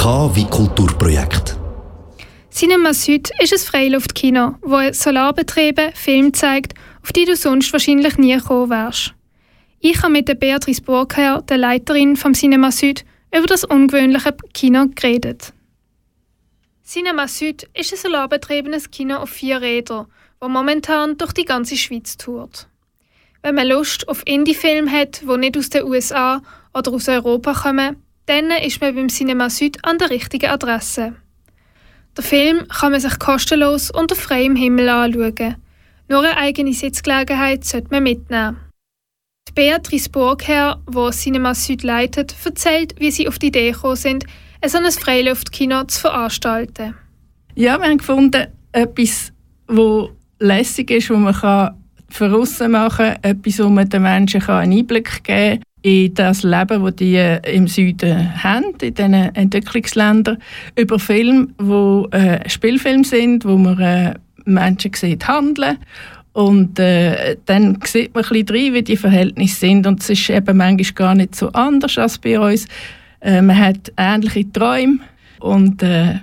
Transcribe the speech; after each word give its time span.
K 0.00 0.34
wie 0.34 0.46
Kulturprojekt. 0.46 1.58
Cinema 2.50 2.94
Süd 2.94 3.28
ist 3.38 3.52
ein 3.52 3.58
Freiluftkino, 3.58 4.54
wo 4.62 4.78
solarbetrieben 4.92 5.92
Film 5.92 6.32
zeigt, 6.32 6.72
auf 7.02 7.12
die 7.12 7.26
du 7.26 7.36
sonst 7.36 7.70
wahrscheinlich 7.74 8.16
nie 8.16 8.34
gekommen 8.34 8.70
wärst. 8.70 9.12
Ich 9.78 10.02
habe 10.02 10.14
mit 10.14 10.26
der 10.26 10.36
Beatrice 10.36 10.80
Burkherr, 10.80 11.42
der 11.42 11.58
Leiterin 11.58 12.16
vom 12.16 12.32
Cinema 12.32 12.70
Süd, 12.70 13.04
über 13.30 13.46
das 13.46 13.62
ungewöhnliche 13.62 14.34
Kino 14.54 14.86
geredet. 14.94 15.52
Cinema 16.82 17.28
Süd 17.28 17.68
ist 17.74 17.92
ein 17.92 17.98
solarbetriebenes 17.98 18.90
Kino 18.90 19.16
auf 19.16 19.28
vier 19.28 19.60
Rädern, 19.60 20.06
wo 20.40 20.48
momentan 20.48 21.18
durch 21.18 21.34
die 21.34 21.44
ganze 21.44 21.76
Schweiz 21.76 22.16
tourt. 22.16 22.68
Wenn 23.42 23.54
man 23.54 23.68
Lust 23.68 24.08
auf 24.08 24.22
Indie-Filme 24.24 24.90
hat, 24.90 25.20
die 25.20 25.36
nicht 25.36 25.58
aus 25.58 25.68
den 25.68 25.84
USA 25.84 26.40
oder 26.72 26.90
aus 26.90 27.06
Europa 27.06 27.52
kommen, 27.52 28.02
dann 28.30 28.50
ist 28.52 28.80
man 28.80 28.94
beim 28.94 29.08
Cinema 29.08 29.50
Süd 29.50 29.78
an 29.82 29.98
der 29.98 30.10
richtigen 30.10 30.50
Adresse. 30.50 31.14
Der 32.16 32.22
Film 32.22 32.68
kann 32.68 32.92
man 32.92 33.00
sich 33.00 33.18
kostenlos 33.18 33.90
unter 33.90 34.14
freiem 34.14 34.54
Himmel 34.54 34.88
anschauen. 34.88 35.56
Nur 36.08 36.20
eine 36.20 36.36
eigene 36.36 36.72
Sitzgelegenheit 36.72 37.64
sollte 37.64 37.88
man 37.90 38.04
mitnehmen. 38.04 38.56
Die 39.48 39.52
Beatrice 39.52 40.08
Burgherr, 40.08 40.80
die 40.88 41.10
Cinema 41.10 41.56
Süd 41.56 41.82
leitet, 41.82 42.36
erzählt, 42.44 42.94
wie 43.00 43.10
sie 43.10 43.26
auf 43.26 43.40
die 43.40 43.48
Idee 43.48 43.72
gekommen 43.72 43.96
sind, 43.96 44.24
ein 44.60 44.68
solches 44.68 44.98
Freiluftkino 45.00 45.84
zu 45.84 46.00
veranstalten. 46.00 46.94
Ja, 47.56 47.78
wir 47.78 47.88
haben 47.88 47.98
gefunden, 47.98 48.46
etwas, 48.70 49.32
das 49.66 50.08
lässig 50.38 50.92
ist, 50.92 51.10
wo 51.10 51.16
man 51.16 51.34
kann 51.34 51.74
machen 52.70 52.96
kann, 52.96 53.18
etwas, 53.22 53.58
wo 53.58 53.68
man 53.68 53.88
den 53.88 54.02
Menschen 54.02 54.42
einen 54.42 54.78
Einblick 54.78 55.24
geben 55.24 55.58
kann 55.58 55.69
in 55.82 56.14
das 56.14 56.42
Leben, 56.42 56.84
das 56.84 56.96
die 56.96 57.16
äh, 57.16 57.40
im 57.54 57.66
Süden 57.66 58.42
haben, 58.42 58.74
in 58.80 58.94
diesen 58.94 59.14
Entwicklungsländern, 59.14 60.38
über 60.76 60.98
Filme, 60.98 61.48
die 61.60 62.16
äh, 62.16 62.48
Spielfilme 62.48 63.04
sind, 63.04 63.44
wo 63.44 63.56
man 63.56 63.78
äh, 63.80 64.14
Menschen 64.44 64.92
sieht 64.94 65.26
handeln 65.26 65.78
und 66.32 66.78
äh, 66.78 67.36
dann 67.46 67.78
sieht 67.84 68.14
man 68.14 68.24
ein 68.24 68.28
bisschen 68.28 68.48
rein, 68.48 68.74
wie 68.74 68.82
die 68.82 68.96
Verhältnisse 68.96 69.56
sind 69.56 69.86
und 69.86 70.00
es 70.00 70.10
ist 70.10 70.30
eben 70.30 70.56
manchmal 70.56 70.92
gar 70.94 71.14
nicht 71.14 71.34
so 71.34 71.48
anders 71.52 71.98
als 71.98 72.18
bei 72.18 72.38
uns. 72.38 72.66
Äh, 73.20 73.42
man 73.42 73.58
hat 73.58 73.92
ähnliche 73.96 74.50
Träume 74.52 75.00
und 75.40 75.82
äh, 75.82 76.16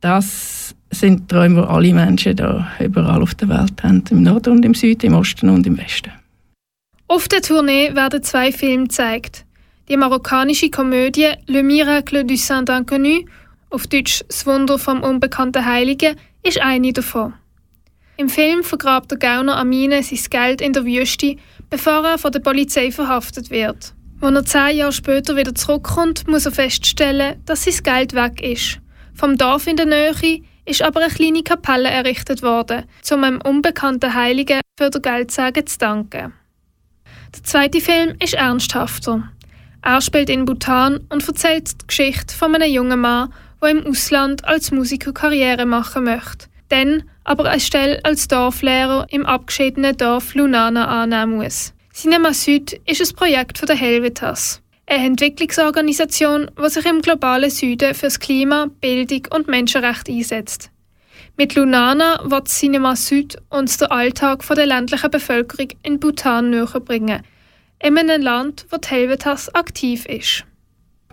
das 0.00 0.74
sind 0.90 1.28
Träume, 1.28 1.62
die 1.62 1.68
alle 1.68 1.94
Menschen 1.94 2.36
da 2.36 2.68
überall 2.80 3.22
auf 3.22 3.34
der 3.34 3.48
Welt 3.48 3.82
haben, 3.82 4.04
im 4.10 4.22
Norden 4.22 4.54
und 4.54 4.64
im 4.64 4.74
Süden, 4.74 5.06
im 5.06 5.14
Osten 5.14 5.48
und 5.48 5.66
im 5.66 5.78
Westen. 5.78 6.12
Auf 7.12 7.28
der 7.28 7.42
Tournee 7.42 7.94
werden 7.94 8.22
zwei 8.22 8.52
Filme 8.52 8.84
gezeigt. 8.84 9.44
Die 9.90 9.98
marokkanische 9.98 10.70
Komödie 10.70 11.34
Le 11.46 11.62
Miracle 11.62 12.24
du 12.24 12.38
Saint 12.38 12.70
Inconnu, 12.70 13.26
auf 13.68 13.86
Deutsch 13.86 14.24
Das 14.28 14.46
Wunder 14.46 14.78
vom 14.78 15.02
unbekannten 15.02 15.62
Heiligen, 15.62 16.16
ist 16.42 16.62
eine 16.62 16.90
davon. 16.94 17.34
Im 18.16 18.30
Film 18.30 18.64
vergrabt 18.64 19.10
der 19.10 19.18
Gauner 19.18 19.58
Amine 19.58 20.02
sein 20.02 20.18
Geld 20.30 20.62
in 20.62 20.72
der 20.72 20.86
Wüste, 20.86 21.36
bevor 21.68 22.02
er 22.02 22.16
von 22.16 22.32
der 22.32 22.40
Polizei 22.40 22.90
verhaftet 22.90 23.50
wird. 23.50 23.92
Als 24.22 24.34
er 24.34 24.44
zehn 24.46 24.78
Jahre 24.78 24.92
später 24.92 25.36
wieder 25.36 25.54
zurückkommt, 25.54 26.26
muss 26.28 26.46
er 26.46 26.52
feststellen, 26.52 27.42
dass 27.44 27.64
sein 27.64 27.74
Geld 27.82 28.14
weg 28.14 28.40
ist. 28.40 28.78
Vom 29.12 29.36
Dorf 29.36 29.66
in 29.66 29.76
der 29.76 29.84
Nähe 29.84 30.40
ist 30.64 30.80
aber 30.80 31.00
eine 31.00 31.12
kleine 31.12 31.42
Kapelle 31.42 31.90
errichtet 31.90 32.42
worden, 32.42 32.84
um 33.10 33.22
einem 33.22 33.42
unbekannten 33.42 34.14
Heiligen 34.14 34.62
für 34.78 34.88
das 34.88 35.02
Geldsagen 35.02 35.66
zu 35.66 35.76
danken. 35.76 36.32
Der 37.34 37.44
zweite 37.44 37.80
Film 37.80 38.14
ist 38.22 38.34
ernsthafter. 38.34 39.28
Er 39.82 40.00
spielt 40.00 40.30
in 40.30 40.44
Bhutan 40.44 41.00
und 41.08 41.26
erzählt 41.26 41.82
die 41.82 41.86
Geschichte 41.86 42.34
von 42.34 42.54
einem 42.54 42.72
jungen 42.72 43.00
Mann, 43.00 43.32
der 43.60 43.70
im 43.70 43.86
Ausland 43.86 44.44
als 44.44 44.70
Musiker 44.70 45.12
Karriere 45.12 45.66
machen 45.66 46.04
möchte, 46.04 46.46
dann 46.68 47.04
aber 47.24 47.46
eine 47.46 47.60
Stelle 47.60 48.00
als 48.04 48.28
Dorflehrer 48.28 49.06
im 49.10 49.26
abgeschiedenen 49.26 49.96
Dorf 49.96 50.34
Lunana 50.34 51.02
annehmen 51.02 51.36
muss. 51.36 51.72
Cinema 51.92 52.32
Süd 52.32 52.80
ist 52.86 53.00
ein 53.00 53.16
Projekt 53.16 53.58
von 53.58 53.66
der 53.66 53.76
Helvetas, 53.76 54.62
eine 54.86 55.06
Entwicklungsorganisation, 55.06 56.50
die 56.58 56.68
sich 56.68 56.86
im 56.86 57.02
globalen 57.02 57.50
Süden 57.50 57.94
für 57.94 58.06
das 58.06 58.20
Klima, 58.20 58.68
Bildung 58.80 59.26
und 59.34 59.48
Menschenrechte 59.48 60.12
einsetzt. 60.12 60.71
Mit 61.36 61.54
Lunana 61.54 62.20
wird 62.24 62.48
Cinema 62.48 62.94
Süd 62.94 63.36
uns 63.48 63.78
den 63.78 63.90
Alltag 63.90 64.44
der 64.46 64.66
ländlichen 64.66 65.10
Bevölkerung 65.10 65.68
in 65.82 65.98
Bhutan 65.98 66.50
näher 66.50 66.66
bringen, 66.66 67.22
in 67.82 67.98
einem 67.98 68.22
Land, 68.22 68.66
wo 68.70 68.76
Helvetas 68.84 69.54
aktiv 69.54 70.04
ist. 70.06 70.44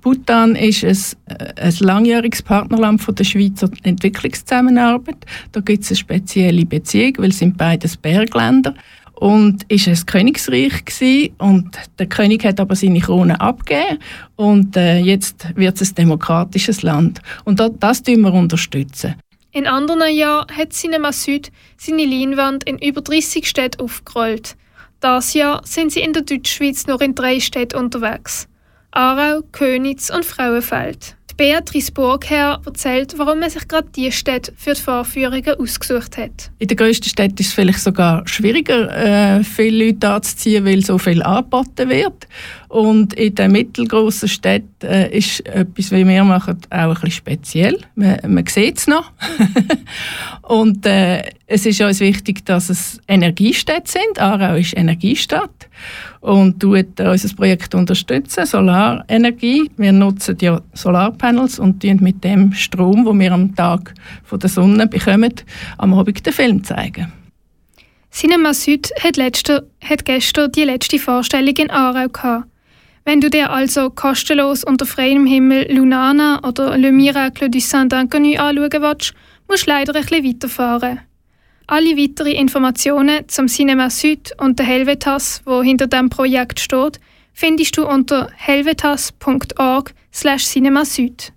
Bhutan 0.00 0.56
ist 0.56 0.84
ein, 0.84 1.36
äh, 1.36 1.60
ein 1.60 1.74
langjähriges 1.80 2.42
Partnerland 2.42 3.02
von 3.02 3.14
der 3.14 3.24
Schweizer 3.24 3.68
Entwicklungszusammenarbeit. 3.82 5.26
Da 5.52 5.60
gibt 5.60 5.84
es 5.84 5.90
eine 5.90 5.96
spezielle 5.96 6.64
Beziehung, 6.64 7.14
weil 7.18 7.30
es 7.30 7.38
sind 7.38 7.58
beides 7.58 7.96
Bergländer 7.96 8.74
und 9.16 9.64
ist 9.70 9.88
ein 9.88 10.06
Königsreich 10.06 10.84
gewesen. 10.84 11.34
und 11.38 11.76
der 11.98 12.06
König 12.06 12.44
hat 12.44 12.60
aber 12.60 12.76
seine 12.76 13.00
Krone 13.00 13.40
abgegeben 13.40 13.98
und 14.36 14.76
äh, 14.76 14.98
jetzt 14.98 15.46
wird 15.56 15.80
es 15.80 15.92
ein 15.92 15.94
demokratisches 15.96 16.82
Land 16.82 17.20
und 17.44 17.58
das, 17.58 17.72
das 17.80 18.02
tun 18.02 18.20
wir 18.20 18.32
unterstützen. 18.32 19.16
In 19.56 19.66
anderen 19.66 20.14
Jahren 20.14 20.54
hat 20.54 20.74
Cinema 20.74 21.12
Süd 21.14 21.50
seine 21.78 22.04
Leinwand 22.04 22.64
in 22.64 22.76
über 22.76 23.00
30 23.00 23.48
Städten 23.48 23.80
aufgerollt. 23.80 24.54
Das 25.00 25.32
Jahr 25.32 25.62
sind 25.64 25.92
sie 25.92 26.02
in 26.02 26.12
der 26.12 26.24
Deutschschweiz 26.24 26.86
nur 26.86 27.00
in 27.00 27.14
drei 27.14 27.40
Städten 27.40 27.78
unterwegs. 27.78 28.48
Aarau, 28.90 29.40
Könitz 29.52 30.10
und 30.10 30.26
Frauenfeld. 30.26 31.15
Beatrice 31.36 31.92
Burgherr 31.92 32.60
erzählt, 32.64 33.14
warum 33.18 33.40
man 33.40 33.50
sich 33.50 33.68
gerade 33.68 33.88
diese 33.94 34.12
Städte 34.12 34.52
für 34.56 34.72
die 34.72 34.80
Vorführungen 34.80 35.54
ausgesucht 35.58 36.16
hat. 36.16 36.50
In 36.58 36.68
der 36.68 36.76
grössten 36.76 37.08
Stadt 37.08 37.38
ist 37.38 37.48
es 37.48 37.52
vielleicht 37.52 37.80
sogar 37.80 38.26
schwieriger, 38.26 39.38
äh, 39.38 39.44
viele 39.44 39.86
Leute 39.86 40.08
anzuziehen, 40.08 40.64
weil 40.64 40.84
so 40.84 40.96
viel 40.98 41.22
angeboten 41.22 41.90
wird. 41.90 42.26
Und 42.68 43.14
in 43.14 43.34
den 43.34 43.52
mittelgroßen 43.52 44.28
Städten 44.28 44.86
äh, 44.86 45.16
ist 45.16 45.46
etwas, 45.46 45.90
wie 45.90 46.06
wir 46.06 46.24
machen, 46.24 46.58
auch 46.70 46.76
ein 46.76 46.94
bisschen 46.94 47.10
speziell. 47.10 47.78
Man, 47.94 48.18
man 48.26 48.46
sieht 48.46 48.78
es 48.78 48.86
noch. 48.86 49.12
und 50.46 50.86
äh, 50.86 51.24
es 51.48 51.66
ist 51.66 51.80
uns 51.80 51.98
wichtig, 51.98 52.44
dass 52.44 52.70
es 52.70 53.00
Energiestädte 53.08 53.90
sind. 53.90 54.20
Aarau 54.20 54.54
ist 54.54 54.76
Energiestadt 54.76 55.68
und 56.20 56.60
tut 56.60 57.00
unser 57.00 57.34
Projekt 57.34 57.74
unterstützen, 57.74 58.46
Solarenergie. 58.46 59.68
Wir 59.76 59.90
nutzen 59.90 60.36
ja 60.40 60.60
Solarpanels 60.72 61.58
und 61.58 61.82
mit 62.00 62.22
dem 62.22 62.52
Strom, 62.52 63.04
den 63.04 63.20
wir 63.20 63.32
am 63.32 63.56
Tag 63.56 63.92
von 64.22 64.38
der 64.38 64.48
Sonne 64.48 64.86
bekommen, 64.86 65.34
am 65.78 65.94
Abend 65.94 66.24
den 66.24 66.32
Film 66.32 66.62
zeigen. 66.62 67.12
Cinema 68.12 68.54
Süd 68.54 68.90
hat, 69.02 69.16
letzte, 69.16 69.68
hat 69.82 70.04
gestern 70.04 70.52
die 70.52 70.62
letzte 70.62 71.00
Vorstellung 71.00 71.56
in 71.56 71.70
Aarau 71.70 72.08
gehabt. 72.08 72.46
Wenn 73.04 73.20
du 73.20 73.30
dir 73.30 73.50
also 73.50 73.90
kostenlos 73.90 74.64
unter 74.64 74.86
freiem 74.86 75.26
Himmel 75.26 75.72
Lunana 75.72 76.40
oder 76.44 76.76
Le 76.76 76.90
Miracle 76.90 77.50
du 77.50 77.60
Saint-Inconnu 77.60 78.36
anschauen 78.36 78.82
willst, 78.82 79.14
musst 79.48 79.66
leider 79.66 79.92
bisschen 79.92 80.24
weiterfahren. 80.24 81.00
Alle 81.66 81.96
weiteren 81.96 82.32
Informationen 82.32 83.28
zum 83.28 83.48
Cinema 83.48 83.90
Süd 83.90 84.32
und 84.38 84.58
der 84.58 84.64
Helvetas, 84.66 85.42
wo 85.44 85.62
hinter 85.62 85.88
dem 85.88 86.08
Projekt 86.10 86.60
steht, 86.60 87.00
findest 87.32 87.76
du 87.76 87.86
unter 87.86 88.30
helvetas.org/cinemasüd. 88.36 91.32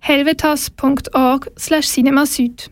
helvetas.org/cinemasüd 0.00 2.70